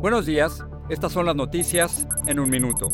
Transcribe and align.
Buenos 0.00 0.24
días, 0.24 0.64
estas 0.88 1.12
son 1.12 1.26
las 1.26 1.36
noticias 1.36 2.08
en 2.26 2.40
un 2.40 2.48
minuto. 2.48 2.88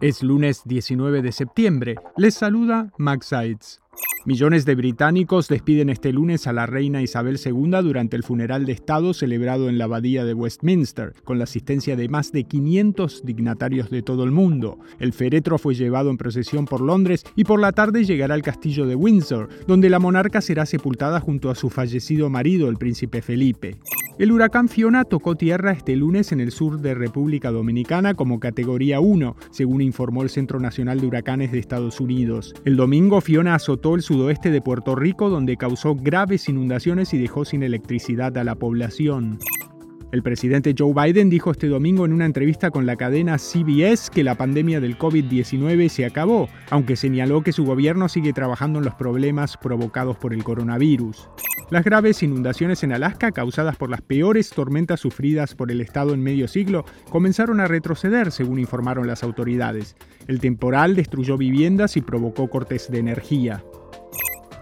Es 0.00 0.20
lunes 0.20 0.62
19 0.64 1.22
de 1.22 1.30
septiembre. 1.30 1.94
Les 2.16 2.34
saluda 2.34 2.92
Max 2.98 3.26
Sides. 3.26 3.80
Millones 4.26 4.66
de 4.66 4.74
británicos 4.74 5.48
despiden 5.48 5.88
este 5.88 6.12
lunes 6.12 6.46
a 6.46 6.52
la 6.52 6.66
reina 6.66 7.00
Isabel 7.00 7.40
II 7.42 7.70
durante 7.82 8.16
el 8.16 8.22
funeral 8.22 8.66
de 8.66 8.72
Estado 8.72 9.14
celebrado 9.14 9.70
en 9.70 9.78
la 9.78 9.84
abadía 9.84 10.26
de 10.26 10.34
Westminster, 10.34 11.14
con 11.24 11.38
la 11.38 11.44
asistencia 11.44 11.96
de 11.96 12.10
más 12.10 12.30
de 12.30 12.44
500 12.44 13.24
dignatarios 13.24 13.88
de 13.88 14.02
todo 14.02 14.24
el 14.24 14.30
mundo. 14.30 14.78
El 14.98 15.14
féretro 15.14 15.56
fue 15.56 15.74
llevado 15.74 16.10
en 16.10 16.18
procesión 16.18 16.66
por 16.66 16.82
Londres 16.82 17.24
y 17.34 17.44
por 17.44 17.60
la 17.60 17.72
tarde 17.72 18.04
llegará 18.04 18.34
al 18.34 18.42
castillo 18.42 18.84
de 18.84 18.94
Windsor, 18.94 19.48
donde 19.66 19.88
la 19.88 19.98
monarca 19.98 20.42
será 20.42 20.66
sepultada 20.66 21.18
junto 21.18 21.48
a 21.48 21.54
su 21.54 21.70
fallecido 21.70 22.28
marido, 22.28 22.68
el 22.68 22.76
príncipe 22.76 23.22
Felipe. 23.22 23.78
El 24.20 24.32
huracán 24.32 24.68
Fiona 24.68 25.04
tocó 25.04 25.34
tierra 25.34 25.72
este 25.72 25.96
lunes 25.96 26.30
en 26.30 26.40
el 26.40 26.50
sur 26.50 26.82
de 26.82 26.94
República 26.94 27.50
Dominicana 27.50 28.12
como 28.12 28.38
categoría 28.38 29.00
1, 29.00 29.34
según 29.50 29.80
informó 29.80 30.22
el 30.22 30.28
Centro 30.28 30.60
Nacional 30.60 31.00
de 31.00 31.06
Huracanes 31.06 31.52
de 31.52 31.58
Estados 31.58 32.00
Unidos. 32.00 32.54
El 32.66 32.76
domingo 32.76 33.22
Fiona 33.22 33.54
azotó 33.80 33.94
el 33.94 34.02
sudoeste 34.02 34.50
de 34.50 34.60
Puerto 34.60 34.94
Rico 34.94 35.30
donde 35.30 35.56
causó 35.56 35.94
graves 35.94 36.50
inundaciones 36.50 37.14
y 37.14 37.18
dejó 37.18 37.46
sin 37.46 37.62
electricidad 37.62 38.36
a 38.36 38.44
la 38.44 38.54
población. 38.54 39.38
El 40.12 40.22
presidente 40.22 40.74
Joe 40.76 40.92
Biden 40.92 41.30
dijo 41.30 41.50
este 41.50 41.68
domingo 41.68 42.04
en 42.04 42.12
una 42.12 42.26
entrevista 42.26 42.70
con 42.70 42.84
la 42.84 42.96
cadena 42.96 43.38
CBS 43.38 44.10
que 44.10 44.22
la 44.22 44.34
pandemia 44.34 44.80
del 44.80 44.98
COVID-19 44.98 45.88
se 45.88 46.04
acabó, 46.04 46.50
aunque 46.68 46.94
señaló 46.94 47.42
que 47.42 47.52
su 47.52 47.64
gobierno 47.64 48.10
sigue 48.10 48.34
trabajando 48.34 48.80
en 48.80 48.84
los 48.84 48.94
problemas 48.96 49.56
provocados 49.56 50.18
por 50.18 50.34
el 50.34 50.44
coronavirus. 50.44 51.30
Las 51.70 51.84
graves 51.84 52.22
inundaciones 52.24 52.82
en 52.82 52.92
Alaska, 52.92 53.30
causadas 53.30 53.76
por 53.76 53.88
las 53.88 54.02
peores 54.02 54.50
tormentas 54.50 54.98
sufridas 54.98 55.54
por 55.54 55.70
el 55.70 55.80
estado 55.80 56.12
en 56.12 56.20
medio 56.20 56.48
siglo, 56.48 56.84
comenzaron 57.08 57.60
a 57.60 57.68
retroceder, 57.68 58.32
según 58.32 58.58
informaron 58.58 59.06
las 59.06 59.22
autoridades. 59.22 59.94
El 60.30 60.38
temporal 60.38 60.94
destruyó 60.94 61.36
viviendas 61.36 61.96
y 61.96 62.02
provocó 62.02 62.48
cortes 62.48 62.88
de 62.88 63.00
energía. 63.00 63.64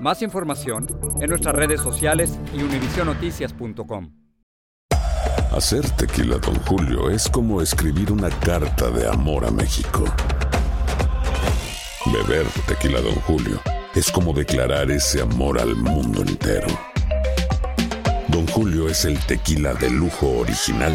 Más 0.01 0.23
información 0.23 0.87
en 1.21 1.29
nuestras 1.29 1.55
redes 1.55 1.83
sociales 1.83 2.39
y 2.57 2.63
univisionoticias.com. 2.63 4.11
Hacer 5.53 5.91
tequila, 5.91 6.39
Don 6.39 6.55
Julio, 6.61 7.11
es 7.11 7.29
como 7.29 7.61
escribir 7.61 8.11
una 8.11 8.31
carta 8.31 8.91
de 8.91 9.09
amor 9.11 9.45
a 9.45 9.51
México. 9.51 10.07
Beber 12.15 12.47
tequila, 12.67 13.03
Don 13.03 13.17
Julio, 13.17 13.61
es 13.95 14.11
como 14.11 14.33
declarar 14.33 14.91
ese 14.91 15.21
amor 15.21 15.61
al 15.61 15.77
mundo 15.77 16.23
entero. 16.23 16.69
Don 18.29 18.47
Julio 18.47 18.89
es 18.89 19.05
el 19.05 19.19
tequila 19.27 19.75
de 19.75 19.91
lujo 19.91 20.31
original, 20.39 20.95